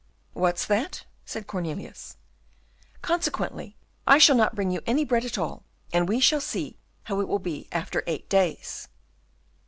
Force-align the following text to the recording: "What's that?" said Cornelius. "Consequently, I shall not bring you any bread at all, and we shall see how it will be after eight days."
"What's 0.33 0.65
that?" 0.65 1.05
said 1.25 1.45
Cornelius. 1.45 2.17
"Consequently, 3.03 3.77
I 4.07 4.17
shall 4.17 4.35
not 4.35 4.55
bring 4.55 4.71
you 4.71 4.81
any 4.87 5.05
bread 5.05 5.25
at 5.25 5.37
all, 5.37 5.63
and 5.93 6.09
we 6.09 6.19
shall 6.19 6.41
see 6.41 6.79
how 7.03 7.19
it 7.19 7.27
will 7.27 7.37
be 7.37 7.67
after 7.71 8.01
eight 8.07 8.27
days." 8.27 8.87